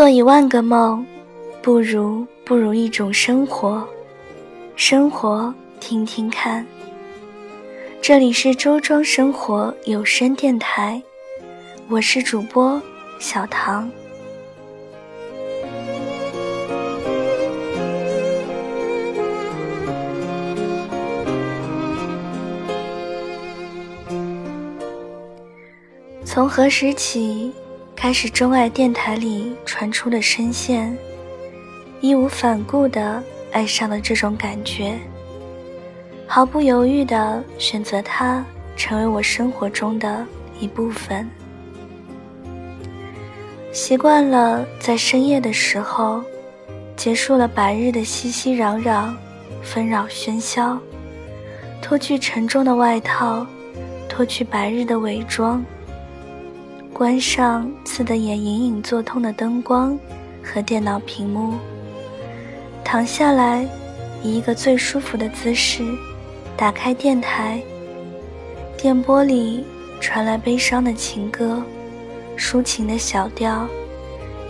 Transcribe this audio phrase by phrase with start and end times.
[0.00, 1.04] 做一万个梦，
[1.60, 3.86] 不如不如一种生活。
[4.74, 6.66] 生活，听听看。
[8.00, 11.02] 这里是周庄生活有声电台，
[11.90, 12.80] 我是主播
[13.18, 13.90] 小唐。
[26.24, 27.52] 从何时起？
[28.00, 30.96] 开始钟爱电台里传出的声线，
[32.00, 34.98] 义无反顾地爱上了这种感觉，
[36.26, 38.42] 毫不犹豫地选择它
[38.74, 40.26] 成为我生活中的
[40.58, 41.28] 一部分。
[43.70, 46.24] 习惯了在深夜的时候，
[46.96, 49.14] 结束了白日的熙熙攘攘、
[49.62, 50.78] 纷扰喧嚣，
[51.82, 53.46] 脱去沉重的外套，
[54.08, 55.62] 脱去白日的伪装。
[57.00, 59.98] 关上刺得眼隐隐作痛的灯光
[60.44, 61.54] 和电脑屏幕，
[62.84, 63.66] 躺下来，
[64.22, 65.82] 以一个最舒服的姿势，
[66.58, 67.58] 打开电台。
[68.76, 69.64] 电波里
[69.98, 71.62] 传来悲伤的情歌，
[72.36, 73.66] 抒情的小调，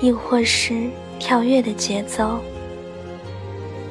[0.00, 0.90] 亦或是
[1.20, 2.40] 跳跃的节奏，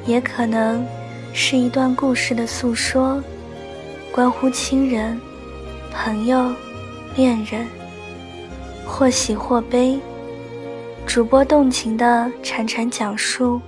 [0.05, 0.85] 也可能
[1.31, 3.23] 是一段故事的诉说，
[4.11, 5.17] 关乎亲人、
[5.93, 6.53] 朋友、
[7.15, 7.65] 恋人。
[8.89, 9.97] 或喜或悲，
[11.05, 13.61] 主播动情的潺潺讲述，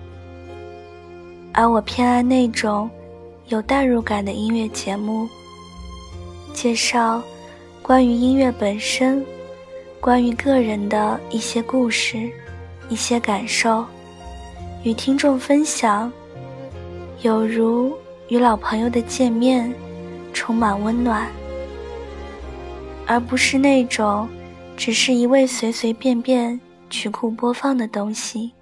[1.53, 2.89] 而我偏爱那种
[3.47, 5.29] 有代入感的音乐节目，
[6.53, 7.21] 介绍
[7.81, 9.23] 关于音乐本身，
[10.01, 12.29] 关于个人的一些故事、
[12.89, 13.85] 一些感受，
[14.83, 16.11] 与听众分享，
[17.21, 17.95] 有如
[18.27, 19.73] 与老朋友的见面，
[20.33, 21.25] 充满温暖，
[23.05, 24.27] 而不是那种。
[24.75, 26.59] 只是一味随随便便
[26.89, 28.53] 曲库播放的东西，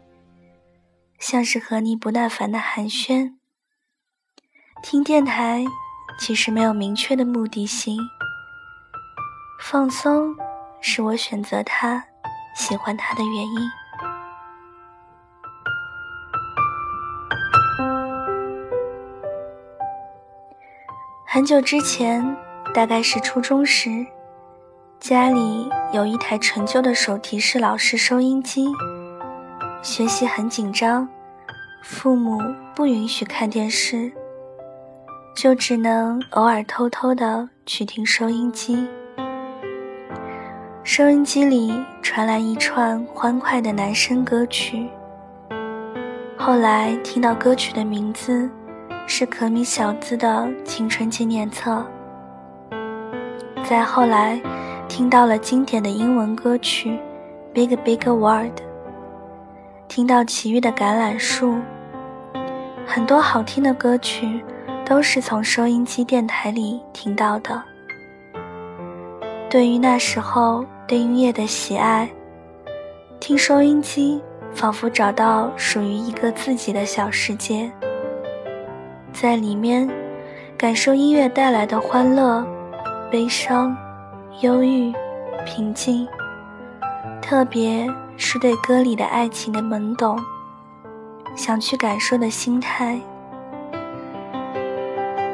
[1.19, 3.33] 像是和你不耐烦的寒暄。
[4.83, 5.63] 听电台
[6.19, 7.97] 其实没有明确的目的性，
[9.61, 10.35] 放松
[10.81, 12.03] 是我选择它、
[12.55, 13.69] 喜欢它的原因。
[21.25, 22.35] 很久之前，
[22.73, 24.05] 大概是初中时。
[24.99, 28.67] 家里有一台陈旧的手提式老式收音机，
[29.81, 31.07] 学习很紧张，
[31.81, 32.37] 父母
[32.75, 34.11] 不允许看电视，
[35.33, 38.85] 就只能偶尔偷偷的去听收音机。
[40.83, 44.89] 收音机里传来一串欢快的男声歌曲，
[46.37, 48.49] 后来听到歌曲的名字
[49.07, 51.85] 是可米小子的青春纪念册，
[53.63, 54.37] 再后来。
[54.89, 56.89] 听到了经典的英文歌曲
[57.53, 58.51] 《Big Big World》，
[59.87, 61.55] 听到奇遇的橄榄树，
[62.87, 64.43] 很多好听的歌曲
[64.83, 67.63] 都是从收音机电台里听到的。
[69.47, 72.09] 对于那时候对音乐的喜爱，
[73.19, 74.19] 听收音机
[74.53, 77.71] 仿佛找到属于一个自己的小世界，
[79.13, 79.87] 在里面
[80.57, 82.43] 感受音乐带来的欢乐、
[83.11, 83.77] 悲伤。
[84.41, 84.93] 忧郁、
[85.45, 86.07] 平静，
[87.21, 87.85] 特别
[88.15, 90.17] 是对歌里的爱情的懵懂，
[91.35, 92.97] 想去感受的心态。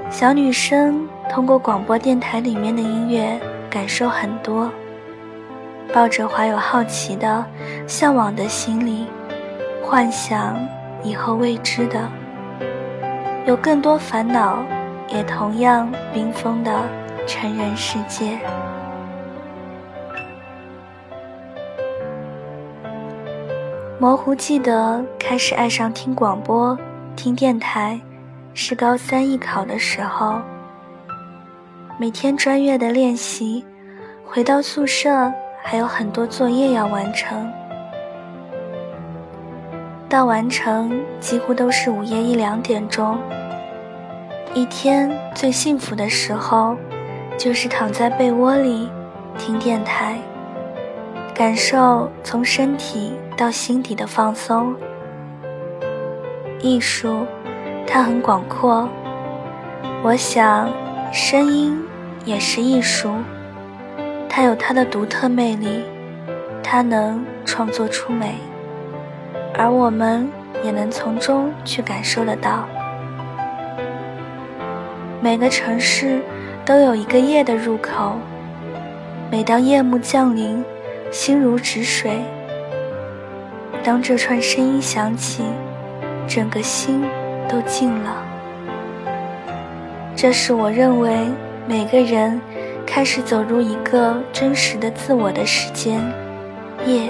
[0.09, 3.39] 小女生通过广播电台里面的音乐
[3.69, 4.71] 感受很多，
[5.93, 7.45] 抱着怀有好奇的、
[7.85, 9.05] 向往的心理，
[9.83, 10.57] 幻想
[11.03, 12.09] 以后未知的，
[13.45, 14.65] 有更多烦恼，
[15.09, 16.71] 也同样冰封的
[17.27, 18.39] 成人世界。
[23.97, 26.77] 模糊记得开始爱上听广播、
[27.15, 27.97] 听电台，
[28.53, 30.35] 是高三艺考的时候。
[31.97, 33.65] 每天专业的练习，
[34.25, 35.31] 回到宿舍
[35.63, 37.49] 还有很多作业要完成。
[40.09, 43.17] 到完成几乎都是午夜一两点钟。
[44.53, 46.75] 一天最幸福的时候，
[47.37, 48.89] 就是躺在被窝里
[49.37, 50.19] 听电台。
[51.35, 54.73] 感受从身体到心底的放松。
[56.61, 57.25] 艺术，
[57.85, 58.87] 它很广阔。
[60.01, 60.69] 我想，
[61.11, 61.77] 声音
[62.23, 63.13] 也是艺术。
[64.29, 65.83] 它有它的独特魅力，
[66.63, 68.35] 它能创作出美，
[69.57, 70.29] 而我们
[70.63, 72.65] 也能从中去感受得到。
[75.19, 76.21] 每个城市
[76.63, 78.13] 都有一个夜的入口。
[79.29, 80.63] 每当夜幕降临。
[81.15, 82.19] 心如止水，
[83.81, 85.45] 当这串声音响起，
[86.27, 87.05] 整个心
[87.47, 88.21] 都静了。
[90.13, 91.15] 这是我认为
[91.65, 92.41] 每个人
[92.85, 96.01] 开始走入一个真实的自我的时间。
[96.85, 97.09] 夜，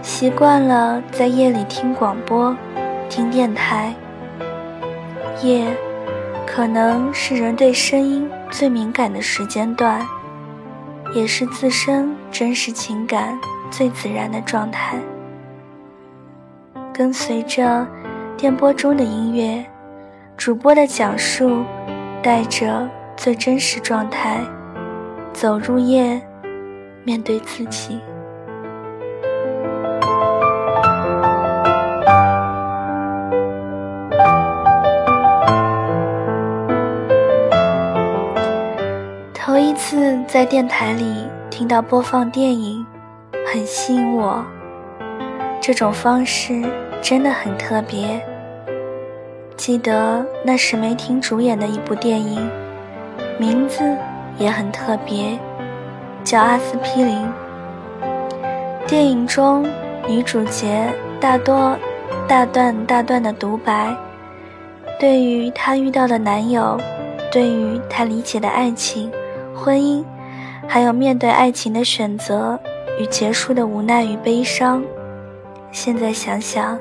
[0.00, 2.56] 习惯了在夜里听广播、
[3.10, 3.92] 听电台。
[5.42, 5.66] 夜，
[6.46, 10.00] 可能是人对声音最敏感的时间段，
[11.14, 13.38] 也是自身真实情感
[13.70, 14.98] 最自然的状态。
[16.92, 17.86] 跟随着
[18.36, 19.64] 电波中的音乐，
[20.36, 21.62] 主播的讲述，
[22.20, 24.40] 带着最真实状态，
[25.32, 26.20] 走入夜，
[27.04, 28.00] 面对自己。
[39.94, 42.84] 次在电台里听到播放电影，
[43.46, 44.44] 很吸引我。
[45.60, 46.64] 这种方式
[47.00, 48.20] 真的很特别。
[49.56, 52.50] 记得那是梅婷主演的一部电影，
[53.38, 53.96] 名字
[54.36, 55.38] 也很特别，
[56.24, 57.16] 叫《阿司匹林》。
[58.88, 59.64] 电影中
[60.08, 61.76] 女主角大多
[62.26, 63.96] 大段大段的独白，
[64.98, 66.76] 对于她遇到的男友，
[67.30, 69.08] 对于她理解的爱情、
[69.64, 70.04] 婚姻，
[70.68, 72.60] 还有面对爱情的选择
[73.00, 74.84] 与结束的无奈与悲伤。
[75.72, 76.78] 现在想想，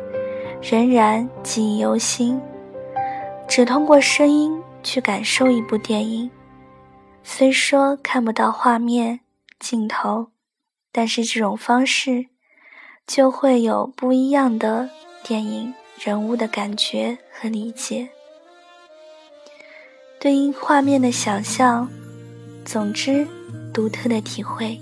[0.61, 2.41] 仍然记忆犹新。
[3.47, 6.29] 只通过声音去感受一部电影，
[7.23, 9.21] 虽说看不到画面、
[9.61, 10.27] 镜头，
[10.91, 12.25] 但是这种方式
[13.07, 14.89] 就会有不一样的
[15.23, 18.09] 电影人物的感觉和理解。
[20.19, 21.89] 对应画面的想象，
[22.65, 23.27] 总之，
[23.73, 24.79] 独特的体会。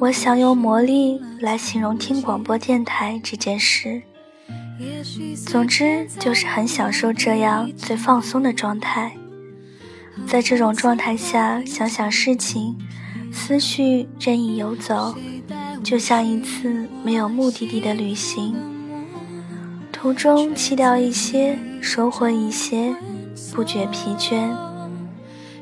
[0.00, 4.02] 我想用魔力来形容听广播电台这件事。
[5.46, 9.16] 总之，就是很享受这样最放松的状态。
[10.26, 12.76] 在这种状态下，想想事情，
[13.32, 15.14] 思绪任意游走，
[15.82, 18.54] 就像一次没有目的地的旅行。
[19.92, 22.94] 途中弃掉一些，收获一些，
[23.54, 24.48] 不觉疲倦。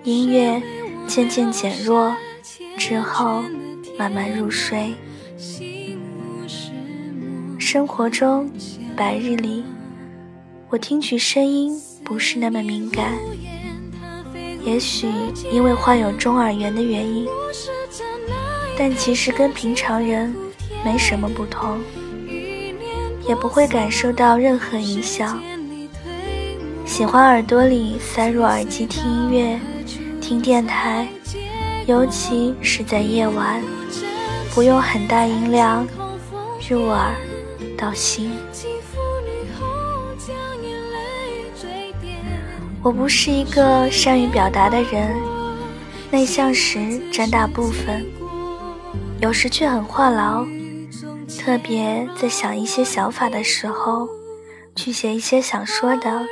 [0.04, 0.62] 音乐
[1.06, 2.14] 渐渐减弱
[2.76, 3.42] 之后。
[3.98, 4.94] 慢慢入睡。
[7.58, 8.50] 生活中，
[8.94, 9.64] 白日里，
[10.69, 13.14] 我听取声音不是那么敏感。
[14.66, 15.08] 也许
[15.52, 17.24] 因为患有中耳炎的原因，
[18.76, 20.34] 但其实跟平常人
[20.84, 21.78] 没什么不同，
[23.28, 25.40] 也不会感受到任何影响。
[26.84, 29.60] 喜欢耳朵里塞入耳机听音乐、
[30.20, 31.06] 听电台，
[31.86, 33.62] 尤其是在夜晚。
[34.52, 35.86] 不用很大音量，
[36.69, 37.14] 入耳
[37.78, 38.32] 到心。
[42.86, 45.12] 我不是一个善于表达的人，
[46.08, 48.06] 内向时占大部分，
[49.20, 50.46] 有时却很话痨。
[51.36, 54.08] 特别在想一些想法的时候，
[54.76, 56.24] 去写一些想说的，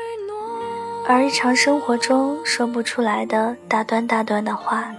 [1.09, 4.95] 而日常生活中说不出来的大段大段的话，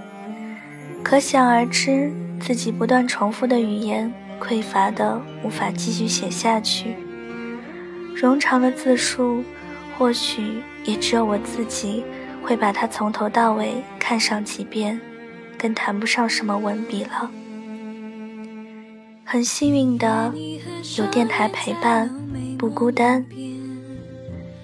[1.01, 2.11] 可想而知。
[2.41, 6.97] 自己不断重复的语言匮乏的无法继续写下去，
[8.13, 9.41] 冗长的字数，
[9.97, 12.03] 或许也只有我自己
[12.43, 14.99] 会把它从头到尾看上几遍，
[15.57, 17.31] 更谈不上什么文笔了。
[19.23, 20.33] 很幸运的
[20.97, 22.09] 有电台陪伴，
[22.57, 23.25] 不孤单。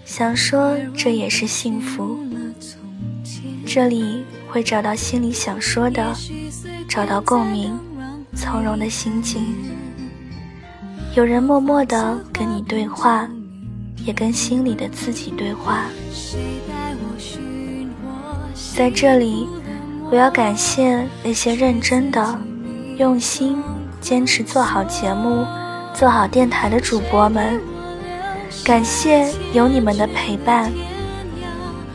[0.05, 2.19] 想说这也是幸福，
[3.65, 6.15] 这里会找到心里想说的。
[6.89, 7.79] 找到共鸣，
[8.35, 9.41] 从容的心境。
[11.15, 13.29] 有人默默的跟你对话，
[14.05, 15.85] 也跟心里的自己对话。
[18.75, 19.47] 在这里，
[20.09, 22.39] 我要感谢那些认真的、
[22.97, 23.57] 用心、
[23.99, 25.45] 坚持做好节目、
[25.93, 27.61] 做好电台的主播们。
[28.63, 30.71] 感谢有你们的陪伴，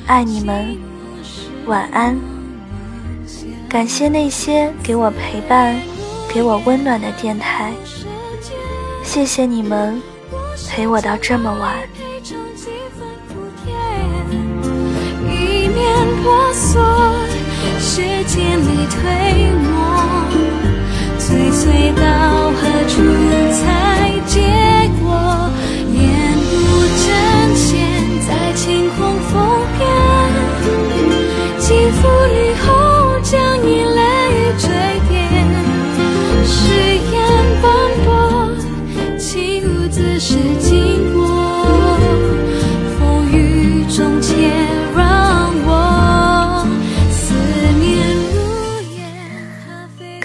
[0.06, 0.76] 爱你们，
[1.66, 2.16] 晚安。
[3.68, 5.76] 感谢那些给我陪伴、
[6.32, 7.72] 给我温暖的电台，
[9.02, 10.00] 谢谢你们
[10.68, 11.76] 陪我到这么晚。
[15.28, 16.82] 一面婆娑，
[17.78, 19.74] 时间里推磨，
[21.18, 22.94] 追随到何处
[23.52, 24.40] 才结
[25.00, 25.50] 果？
[25.92, 26.00] 言
[26.34, 26.56] 不。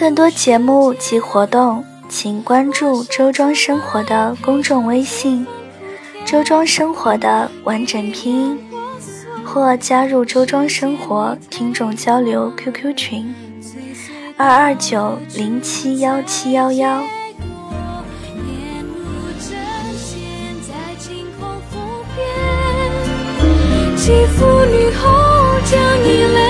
[0.01, 5.45] 更多节目及活动，请关注“周庄生活”的公众微信
[6.25, 8.59] ，“周庄生活”的完整拼音，
[9.45, 13.35] 或加入“周庄生活”听众交流 QQ 群：
[14.37, 17.03] 二二九零七幺七幺幺。
[23.95, 25.11] 起伏女后
[25.63, 26.40] 将你来。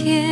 [0.00, 0.31] 天。